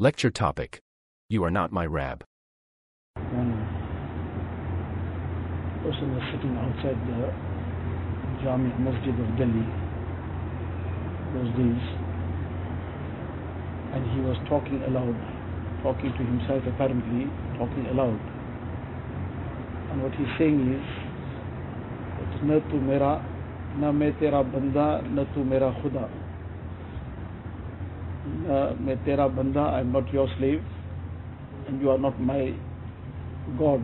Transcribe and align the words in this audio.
Lecture 0.00 0.30
topic 0.30 0.78
You 1.28 1.42
are 1.42 1.50
not 1.50 1.72
my 1.72 1.84
Rabb. 1.84 2.22
One 3.34 3.50
person 5.82 6.14
was 6.14 6.22
sitting 6.30 6.54
outside 6.54 6.94
the 7.10 7.34
Jami 8.38 8.70
Masjid 8.78 9.10
of 9.10 9.26
Delhi 9.34 9.66
those 11.34 11.50
days 11.58 11.82
and 13.90 14.06
he 14.14 14.22
was 14.22 14.38
talking 14.48 14.78
aloud, 14.86 15.18
talking 15.82 16.14
to 16.14 16.22
himself 16.22 16.62
apparently, 16.70 17.26
talking 17.58 17.90
aloud. 17.90 18.22
And 19.90 20.00
what 20.04 20.14
he's 20.14 20.30
saying 20.38 20.62
is, 20.78 20.86
it's 22.22 22.38
na 22.46 22.62
tu 22.70 22.78
mera, 22.78 23.18
na 23.82 23.90
main 23.90 24.14
tera 24.20 24.44
banda, 24.44 25.02
na 25.10 25.24
tu 25.34 25.42
mera 25.42 25.74
khuda. 25.82 26.27
मैं 28.85 28.95
तेरा 29.05 29.27
बंदा 29.39 29.65
I 29.75 29.81
am 29.81 29.91
not 29.97 30.13
your 30.13 30.27
slave 30.35 30.61
and 31.67 31.81
you 31.81 31.89
are 31.89 31.97
not 31.97 32.19
my 32.19 32.53
God, 33.57 33.83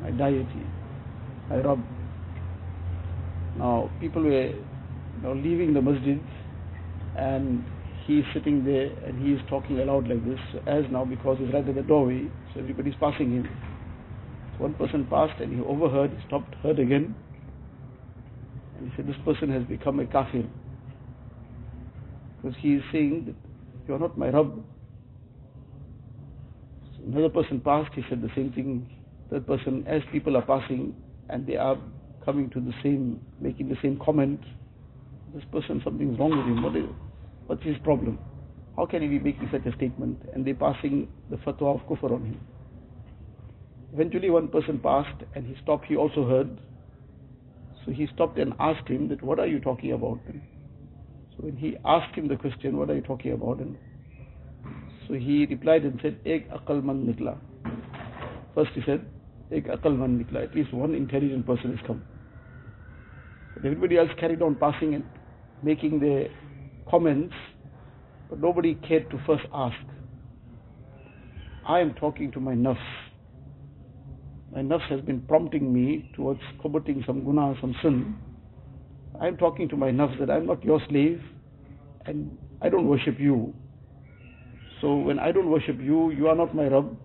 my 0.00 0.10
deity, 0.10 0.66
my 1.48 1.56
Rabb. 1.56 1.84
Now, 3.56 3.90
people 4.00 4.22
were 4.22 4.46
you 4.46 5.22
know, 5.22 5.32
leaving 5.32 5.74
the 5.74 5.82
masjid 5.82 6.20
and 7.16 7.64
he 8.06 8.20
is 8.20 8.24
sitting 8.32 8.64
there 8.64 8.86
and 9.06 9.20
he 9.24 9.32
is 9.32 9.40
talking 9.48 9.78
aloud 9.80 10.08
like 10.08 10.24
this. 10.24 10.38
So 10.52 10.58
as 10.66 10.84
now, 10.90 11.04
because 11.04 11.38
he's 11.38 11.52
right 11.52 11.68
at 11.68 11.74
the 11.74 11.82
doorway, 11.82 12.30
so 12.52 12.60
everybody's 12.60 12.94
passing 13.00 13.32
him. 13.32 13.48
So 14.56 14.64
one 14.64 14.74
person 14.74 15.06
passed 15.10 15.40
and 15.40 15.52
he 15.52 15.60
overheard, 15.60 16.10
he 16.10 16.26
stopped, 16.26 16.54
heard 16.62 16.78
again. 16.78 17.14
And 18.78 18.90
he 18.90 18.96
said, 18.96 19.06
This 19.06 19.16
person 19.24 19.50
has 19.50 19.64
become 19.64 20.00
a 20.00 20.06
kafir. 20.06 20.44
Because 22.45 22.61
he 22.61 22.75
is 22.75 22.83
saying 22.91 23.25
that 23.25 23.35
you 23.87 23.95
are 23.95 23.99
not 23.99 24.19
my 24.19 24.29
Rabb, 24.29 24.63
Another 27.07 27.29
person 27.29 27.59
passed, 27.59 27.91
he 27.95 28.03
said 28.07 28.21
the 28.21 28.29
same 28.35 28.51
thing. 28.51 28.87
Third 29.31 29.47
person, 29.47 29.83
as 29.87 30.01
people 30.11 30.37
are 30.37 30.43
passing 30.43 30.95
and 31.29 31.45
they 31.47 31.55
are 31.55 31.77
coming 32.23 32.49
to 32.51 32.59
the 32.59 32.73
same, 32.83 33.19
making 33.39 33.69
the 33.69 33.77
same 33.81 33.99
comment, 34.03 34.39
this 35.33 35.43
person, 35.51 35.81
something's 35.83 36.19
wrong 36.19 36.37
with 36.37 36.45
him. 36.45 36.63
What 36.63 36.75
is, 36.75 36.85
what's 37.47 37.63
his 37.63 37.77
problem? 37.83 38.19
How 38.75 38.85
can 38.85 39.01
he 39.01 39.07
be 39.07 39.19
making 39.19 39.49
such 39.51 39.65
a 39.65 39.75
statement? 39.75 40.19
And 40.33 40.45
they're 40.45 40.55
passing 40.55 41.07
the 41.31 41.37
fatwa 41.37 41.79
of 41.79 41.87
kufr 41.87 42.11
on 42.11 42.25
him. 42.25 42.39
Eventually, 43.93 44.29
one 44.29 44.49
person 44.49 44.79
passed 44.79 45.23
and 45.33 45.47
he 45.47 45.55
stopped, 45.63 45.85
he 45.85 45.95
also 45.95 46.27
heard. 46.27 46.59
So 47.85 47.91
he 47.91 48.07
stopped 48.13 48.37
and 48.37 48.53
asked 48.59 48.87
him 48.87 49.07
that, 49.09 49.23
what 49.23 49.39
are 49.39 49.47
you 49.47 49.59
talking 49.59 49.93
about? 49.93 50.19
So 51.37 51.43
when 51.43 51.57
he 51.57 51.77
asked 51.85 52.15
him 52.15 52.27
the 52.27 52.35
question, 52.35 52.77
what 52.77 52.89
are 52.89 52.95
you 52.95 53.01
talking 53.01 53.33
about? 53.33 53.59
And 53.59 53.77
so 55.07 55.13
he 55.13 55.45
replied 55.45 55.83
and 55.83 55.99
said, 56.01 56.19
Ek 56.25 56.49
akal 56.49 56.83
man 56.83 57.05
nikla. 57.05 57.37
First 58.55 58.71
he 58.73 58.81
said, 58.85 59.05
Ek 59.51 59.65
akal 59.65 59.97
man 59.97 60.23
nikla. 60.23 60.43
At 60.43 60.55
least 60.55 60.73
one 60.73 60.95
intelligent 60.95 61.45
person 61.45 61.75
has 61.75 61.85
come. 61.85 62.03
But 63.53 63.65
everybody 63.65 63.97
else 63.97 64.09
carried 64.19 64.41
on 64.41 64.55
passing 64.55 64.95
and 64.95 65.03
making 65.63 65.99
their 65.99 66.27
comments, 66.89 67.33
but 68.29 68.39
nobody 68.39 68.75
cared 68.75 69.09
to 69.11 69.19
first 69.25 69.45
ask. 69.53 69.75
I 71.67 71.79
am 71.79 71.93
talking 71.95 72.31
to 72.33 72.39
my 72.39 72.53
nafs. 72.53 72.77
My 74.53 74.61
nafs 74.61 74.89
has 74.89 75.01
been 75.01 75.21
prompting 75.21 75.73
me 75.73 76.09
towards 76.15 76.39
committing 76.61 77.03
some 77.05 77.23
guna, 77.23 77.55
some 77.59 77.75
sin. 77.81 78.15
I 79.21 79.27
am 79.27 79.37
talking 79.37 79.69
to 79.69 79.77
my 79.77 79.91
nafs 79.91 80.19
that 80.19 80.29
I 80.29 80.37
am 80.37 80.45
not 80.45 80.63
your 80.63 80.81
slave 80.89 81.21
and 82.05 82.37
I 82.61 82.69
don't 82.69 82.87
worship 82.87 83.19
you. 83.19 83.53
So 84.81 84.95
when 84.95 85.19
I 85.19 85.31
don't 85.31 85.49
worship 85.49 85.79
you, 85.79 86.11
you 86.11 86.27
are 86.27 86.35
not 86.35 86.55
my 86.55 86.67
Rabb. 86.67 86.97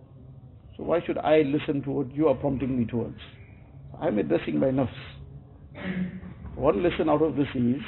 So 0.76 0.84
why 0.84 1.00
should 1.04 1.18
I 1.18 1.42
listen 1.42 1.82
to 1.82 1.90
what 1.90 2.14
you 2.14 2.28
are 2.28 2.34
prompting 2.34 2.78
me 2.78 2.84
towards? 2.84 3.18
I'm 4.00 4.18
addressing 4.18 4.58
my 4.58 4.68
nafs. 4.68 4.88
One 6.56 6.82
lesson 6.82 7.08
out 7.08 7.22
of 7.22 7.36
this 7.36 7.48
is 7.54 7.80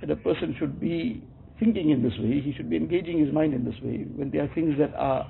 that 0.00 0.10
a 0.10 0.16
person 0.16 0.54
should 0.58 0.80
be 0.80 1.22
thinking 1.58 1.90
in 1.90 2.02
this 2.02 2.12
way, 2.18 2.40
he 2.40 2.52
should 2.56 2.68
be 2.68 2.76
engaging 2.76 3.24
his 3.24 3.32
mind 3.32 3.54
in 3.54 3.64
this 3.64 3.74
way. 3.82 4.06
When 4.16 4.30
there 4.30 4.42
are 4.42 4.54
things 4.54 4.74
that 4.78 4.94
are 4.94 5.28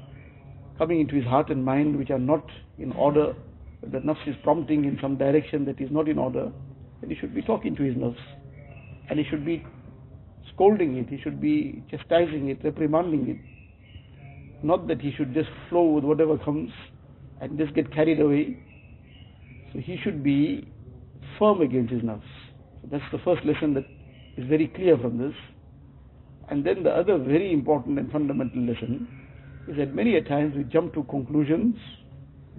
coming 0.79 1.01
into 1.01 1.15
his 1.15 1.25
heart 1.25 1.51
and 1.51 1.65
mind 1.65 1.97
which 1.97 2.11
are 2.11 2.19
not 2.19 2.45
in 2.79 2.93
order, 2.93 3.35
the 3.83 3.99
nafs 3.99 4.27
is 4.27 4.35
prompting 4.43 4.85
in 4.85 4.99
some 5.01 5.17
direction 5.17 5.65
that 5.67 5.81
is 5.81 5.91
not 5.91 6.09
in 6.09 6.19
order, 6.19 6.51
then 7.01 7.11
he 7.11 7.17
should 7.17 7.35
be 7.35 7.43
talking 7.43 7.77
to 7.77 7.83
his 7.83 7.95
nafs. 7.95 8.17
And 9.09 9.19
he 9.19 9.25
should 9.29 9.45
be 9.45 9.65
scolding 10.55 10.97
it, 10.97 11.09
he 11.09 11.21
should 11.23 11.41
be 11.41 11.83
chastising 11.91 12.49
it, 12.49 12.65
reprimanding 12.65 13.29
it. 13.29 14.65
Not 14.65 14.87
that 14.89 15.01
he 15.01 15.13
should 15.13 15.35
just 15.35 15.51
flow 15.69 15.85
with 15.85 16.05
whatever 16.05 16.39
comes 16.39 16.71
and 17.41 17.59
just 17.59 17.75
get 17.75 17.93
carried 17.93 18.21
away. 18.21 18.57
So 19.73 19.81
he 19.81 19.99
should 20.03 20.23
be 20.23 20.73
firm 21.39 21.61
against 21.61 21.93
his 21.93 22.03
nafs. 22.03 22.23
So 22.83 22.89
that's 22.91 23.05
the 23.13 23.19
first 23.19 23.45
lesson 23.45 23.75
that 23.75 23.85
is 24.37 24.49
very 24.49 24.69
clear 24.69 24.97
from 24.97 25.19
this. 25.19 25.35
And 26.49 26.65
then 26.65 26.83
the 26.83 26.91
other 26.91 27.19
very 27.19 27.53
important 27.53 27.99
and 27.99 28.11
fundamental 28.13 28.63
lesson 28.63 29.09
is 29.69 29.77
that 29.77 29.95
many 29.95 30.17
a 30.17 30.23
times 30.23 30.55
we 30.57 30.65
jump 30.65 30.95
to 30.95 31.05
conclusions 31.05 31.77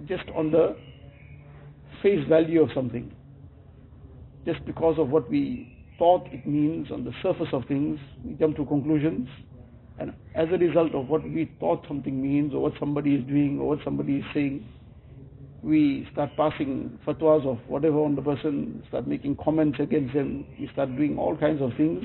just 0.06 0.24
on 0.34 0.50
the 0.50 0.76
face 2.02 2.26
value 2.28 2.62
of 2.62 2.70
something. 2.74 3.14
Just 4.46 4.64
because 4.64 4.96
of 4.98 5.08
what 5.08 5.28
we 5.28 5.76
thought 5.98 6.26
it 6.32 6.46
means 6.46 6.92
on 6.92 7.04
the 7.04 7.12
surface 7.22 7.48
of 7.52 7.64
things, 7.66 7.98
we 8.24 8.34
jump 8.34 8.56
to 8.56 8.64
conclusions. 8.64 9.28
And 9.98 10.14
as 10.36 10.46
a 10.52 10.58
result 10.58 10.94
of 10.94 11.08
what 11.08 11.24
we 11.24 11.50
thought 11.58 11.84
something 11.88 12.22
means, 12.22 12.54
or 12.54 12.62
what 12.62 12.74
somebody 12.78 13.16
is 13.16 13.24
doing, 13.26 13.58
or 13.58 13.68
what 13.70 13.78
somebody 13.82 14.18
is 14.18 14.24
saying, 14.32 14.64
we 15.62 16.06
start 16.12 16.30
passing 16.36 16.96
fatwas 17.04 17.44
of 17.44 17.58
whatever 17.66 17.98
on 17.98 18.14
the 18.14 18.22
person, 18.22 18.84
start 18.88 19.08
making 19.08 19.36
comments 19.42 19.78
against 19.80 20.14
them, 20.14 20.46
we 20.60 20.68
start 20.72 20.94
doing 20.96 21.18
all 21.18 21.36
kinds 21.36 21.60
of 21.60 21.70
things, 21.76 22.04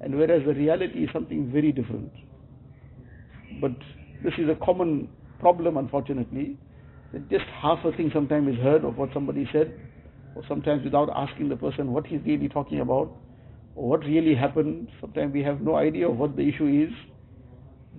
and 0.00 0.14
whereas 0.14 0.42
the 0.46 0.54
reality 0.54 1.04
is 1.04 1.10
something 1.12 1.50
very 1.50 1.72
different. 1.72 2.12
But 3.60 3.72
this 4.22 4.34
is 4.38 4.48
a 4.48 4.64
common 4.64 5.08
problem, 5.40 5.76
unfortunately, 5.76 6.56
that 7.12 7.28
just 7.30 7.46
half 7.60 7.84
a 7.84 7.90
thing 7.96 8.10
sometimes 8.14 8.54
is 8.54 8.62
heard 8.62 8.84
of 8.84 8.96
what 8.96 9.08
somebody 9.12 9.48
said, 9.52 9.74
or 10.34 10.42
sometimes 10.48 10.84
without 10.84 11.10
asking 11.14 11.48
the 11.48 11.56
person 11.56 11.92
what 11.92 12.06
he's 12.06 12.20
really 12.24 12.48
talking 12.48 12.80
about, 12.80 13.10
or 13.74 13.88
what 13.88 14.00
really 14.00 14.34
happened. 14.34 14.88
Sometimes 15.00 15.32
we 15.32 15.42
have 15.42 15.60
no 15.60 15.76
idea 15.76 16.08
of 16.08 16.16
what 16.16 16.36
the 16.36 16.42
issue 16.42 16.66
is, 16.66 16.92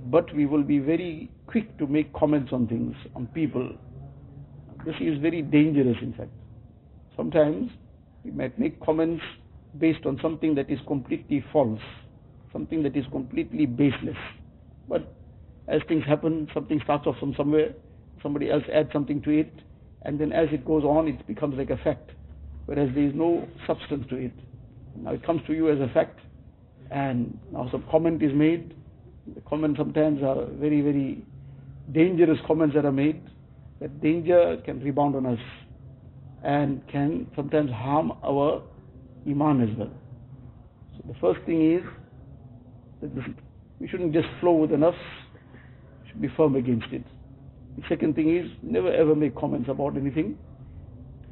but 0.09 0.33
we 0.35 0.45
will 0.45 0.63
be 0.63 0.79
very 0.79 1.31
quick 1.47 1.77
to 1.77 1.87
make 1.87 2.13
comments 2.13 2.51
on 2.53 2.67
things, 2.67 2.95
on 3.15 3.27
people. 3.27 3.69
This 4.85 4.95
is 4.99 5.19
very 5.19 5.41
dangerous, 5.41 5.97
in 6.01 6.13
fact. 6.13 6.31
Sometimes 7.15 7.71
we 8.23 8.31
might 8.31 8.57
make 8.57 8.79
comments 8.81 9.23
based 9.79 10.05
on 10.05 10.19
something 10.21 10.55
that 10.55 10.69
is 10.69 10.79
completely 10.87 11.43
false, 11.51 11.79
something 12.51 12.83
that 12.83 12.95
is 12.95 13.05
completely 13.11 13.65
baseless. 13.65 14.17
But 14.89 15.13
as 15.67 15.81
things 15.87 16.03
happen, 16.05 16.49
something 16.53 16.81
starts 16.83 17.07
off 17.07 17.17
from 17.19 17.33
somewhere, 17.35 17.73
somebody 18.21 18.49
else 18.49 18.63
adds 18.73 18.89
something 18.91 19.21
to 19.21 19.29
it, 19.29 19.53
and 20.03 20.19
then 20.19 20.31
as 20.31 20.47
it 20.51 20.65
goes 20.65 20.83
on, 20.83 21.07
it 21.07 21.25
becomes 21.27 21.57
like 21.57 21.69
a 21.69 21.77
fact, 21.77 22.11
whereas 22.65 22.89
there 22.93 23.03
is 23.03 23.13
no 23.15 23.47
substance 23.67 24.05
to 24.09 24.15
it. 24.15 24.33
Now 24.95 25.11
it 25.11 25.25
comes 25.25 25.41
to 25.47 25.53
you 25.53 25.71
as 25.71 25.79
a 25.79 25.91
fact, 25.93 26.19
and 26.89 27.37
now 27.51 27.69
some 27.71 27.83
comment 27.89 28.21
is 28.21 28.33
made. 28.33 28.75
The 29.33 29.41
comments 29.41 29.77
sometimes 29.77 30.23
are 30.23 30.45
very, 30.45 30.81
very 30.81 31.23
dangerous 31.91 32.39
comments 32.45 32.75
that 32.75 32.85
are 32.85 32.91
made. 32.91 33.21
That 33.79 34.01
danger 34.01 34.61
can 34.65 34.81
rebound 34.81 35.15
on 35.15 35.25
us 35.25 35.39
and 36.43 36.85
can 36.87 37.27
sometimes 37.35 37.71
harm 37.71 38.11
our 38.23 38.63
iman 39.27 39.61
as 39.61 39.77
well. 39.77 39.91
So 40.97 41.03
the 41.07 41.19
first 41.19 41.45
thing 41.45 41.75
is 41.75 41.83
that 43.01 43.11
we 43.79 43.87
shouldn't 43.87 44.13
just 44.13 44.27
flow 44.39 44.53
with 44.53 44.71
the 44.71 44.75
nafs, 44.75 44.93
we 46.03 46.09
should 46.09 46.21
be 46.21 46.27
firm 46.35 46.55
against 46.55 46.87
it. 46.91 47.03
The 47.77 47.83
second 47.89 48.15
thing 48.15 48.35
is 48.35 48.49
never 48.61 48.91
ever 48.91 49.15
make 49.15 49.35
comments 49.35 49.69
about 49.69 49.97
anything. 49.97 50.37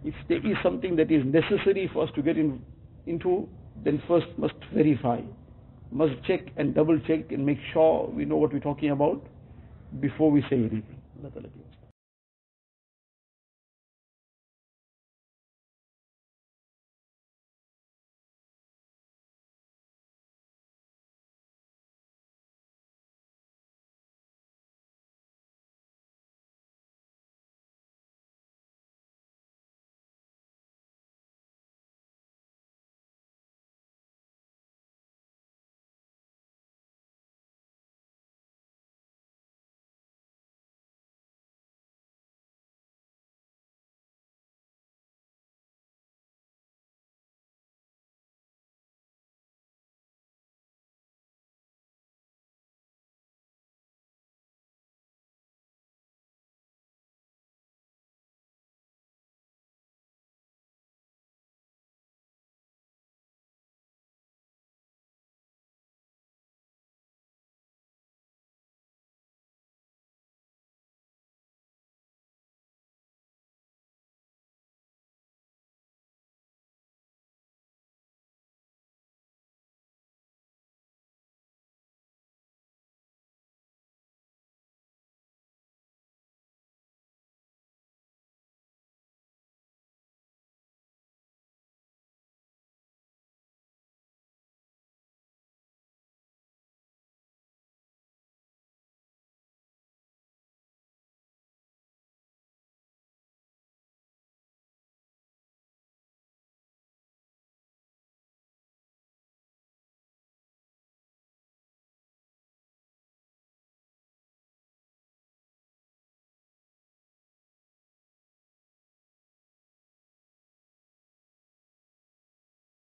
If 0.04 0.14
there 0.28 0.46
is 0.46 0.56
something 0.64 0.96
that 0.96 1.12
is 1.12 1.24
necessary 1.26 1.90
for 1.94 2.04
us 2.04 2.10
to 2.16 2.22
get 2.22 2.38
in, 2.38 2.62
into, 3.06 3.48
then 3.84 4.02
first 4.08 4.28
must 4.38 4.56
verify, 4.74 5.22
must 5.92 6.14
check 6.26 6.42
and 6.58 6.74
double 6.74 7.00
check 7.00 7.32
and 7.32 7.46
make 7.46 7.60
sure 7.74 8.08
we 8.08 8.26
know 8.26 8.38
what 8.38 8.54
we're 8.54 8.60
talking 8.60 8.92
about 8.92 9.22
before 10.00 10.32
we 10.32 10.42
say 10.50 10.58
anything. 10.58 11.02